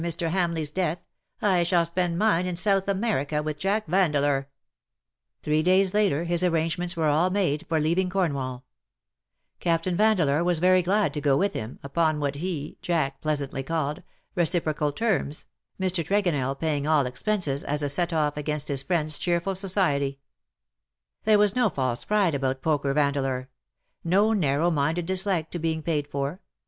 7 0.03 0.09
for 0.11 0.17
Mr. 0.25 0.29
Hamleigh^s 0.31 0.73
deaths 0.73 1.03
I 1.43 1.61
shall 1.61 1.85
spend 1.85 2.17
mine 2.17 2.47
in 2.47 2.55
South 2.55 2.87
America, 2.87 3.43
with 3.43 3.59
Jack 3.59 3.85
Vandeleur/^ 3.85 4.47
Three 5.43 5.61
days 5.61 5.93
later 5.93 6.23
his 6.23 6.43
arrangements 6.43 6.97
were 6.97 7.05
all 7.05 7.29
made 7.29 7.67
for 7.69 7.79
leaving 7.79 8.09
Cornwall, 8.09 8.65
Captain 9.59 9.95
Vandeleur 9.95 10.43
was 10.43 10.57
very 10.57 10.81
glad 10.81 11.13
to 11.13 11.21
go 11.21 11.37
with 11.37 11.53
him_, 11.53 11.77
upon 11.83 12.19
what 12.19 12.33
he, 12.33 12.79
Jack, 12.81 13.21
pleasantly 13.21 13.61
called 13.61 13.99
^^ 13.99 14.03
reciprocal 14.33 14.91
terms/^ 14.91 15.45
Mr. 15.79 16.03
Tregonell 16.03 16.57
paying 16.59 16.87
all 16.87 17.05
expenses 17.05 17.63
as 17.63 17.83
a 17.83 17.87
set 17.87 18.11
ofF 18.11 18.37
against 18.37 18.69
his 18.69 18.83
friend^s 18.83 19.19
cheerful 19.19 19.53
society. 19.53 20.17
There 21.25 21.37
was 21.37 21.55
no 21.55 21.69
false 21.69 22.05
pride 22.05 22.33
about 22.33 22.63
Poker 22.63 22.95
Vandeleur; 22.95 23.49
no 24.03 24.33
narrow 24.33 24.71
minded 24.71 25.05
dislike 25.05 25.51
to 25.51 25.59
being 25.59 25.83
paid 25.83 26.07
for. 26.07 26.41